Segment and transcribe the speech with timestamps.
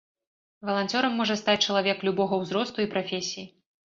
[0.67, 3.45] Валанцёрам можа стаць чалавек любога ўзросту і прафесіі.